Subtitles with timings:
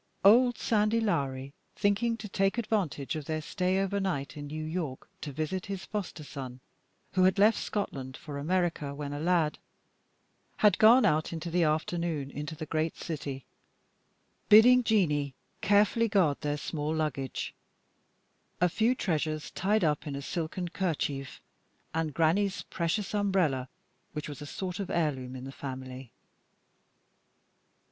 [0.25, 5.31] Old Sandy Lowrie, thinking to take advantage of their stay overnight in New York to
[5.31, 6.59] visit his foster son,
[7.13, 9.59] who had left Scotland for America when a lad,
[10.57, 13.45] had gone out in the afternoon into the great city,
[14.49, 17.53] bidding Jeanie carefully guard their small luggage
[18.59, 21.39] a few treasures tied up in a silken kerchief,
[21.93, 23.69] and Granny's precious umbrella,
[24.13, 26.11] which was a sort of heirloom in the family.